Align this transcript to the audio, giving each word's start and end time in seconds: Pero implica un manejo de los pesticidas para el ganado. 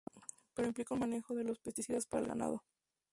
Pero 0.55 0.67
implica 0.67 0.95
un 0.95 0.99
manejo 1.01 1.35
de 1.35 1.43
los 1.43 1.59
pesticidas 1.59 2.07
para 2.07 2.23
el 2.23 2.27
ganado. 2.29 2.63